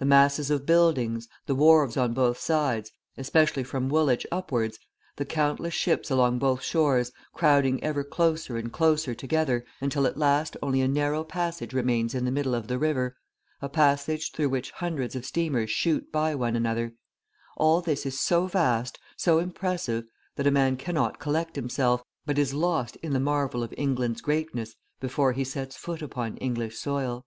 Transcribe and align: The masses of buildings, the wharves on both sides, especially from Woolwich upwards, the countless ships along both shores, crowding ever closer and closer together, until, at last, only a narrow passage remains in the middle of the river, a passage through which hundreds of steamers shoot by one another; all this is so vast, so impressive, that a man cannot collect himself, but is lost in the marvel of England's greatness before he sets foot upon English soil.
The 0.00 0.04
masses 0.04 0.50
of 0.50 0.66
buildings, 0.66 1.28
the 1.46 1.54
wharves 1.54 1.96
on 1.96 2.12
both 2.12 2.40
sides, 2.40 2.90
especially 3.16 3.62
from 3.62 3.88
Woolwich 3.88 4.26
upwards, 4.32 4.80
the 5.14 5.24
countless 5.24 5.72
ships 5.74 6.10
along 6.10 6.40
both 6.40 6.60
shores, 6.60 7.12
crowding 7.34 7.80
ever 7.80 8.02
closer 8.02 8.56
and 8.56 8.72
closer 8.72 9.14
together, 9.14 9.64
until, 9.80 10.08
at 10.08 10.16
last, 10.16 10.56
only 10.60 10.80
a 10.80 10.88
narrow 10.88 11.22
passage 11.22 11.72
remains 11.72 12.16
in 12.16 12.24
the 12.24 12.32
middle 12.32 12.52
of 12.52 12.66
the 12.66 12.80
river, 12.80 13.16
a 13.62 13.68
passage 13.68 14.32
through 14.32 14.48
which 14.48 14.72
hundreds 14.72 15.14
of 15.14 15.24
steamers 15.24 15.70
shoot 15.70 16.10
by 16.10 16.34
one 16.34 16.56
another; 16.56 16.94
all 17.56 17.80
this 17.80 18.04
is 18.04 18.18
so 18.18 18.48
vast, 18.48 18.98
so 19.16 19.38
impressive, 19.38 20.04
that 20.34 20.48
a 20.48 20.50
man 20.50 20.76
cannot 20.76 21.20
collect 21.20 21.54
himself, 21.54 22.02
but 22.26 22.40
is 22.40 22.54
lost 22.54 22.96
in 23.04 23.12
the 23.12 23.20
marvel 23.20 23.62
of 23.62 23.72
England's 23.78 24.20
greatness 24.20 24.74
before 24.98 25.30
he 25.32 25.44
sets 25.44 25.76
foot 25.76 26.02
upon 26.02 26.36
English 26.38 26.76
soil. 26.76 27.24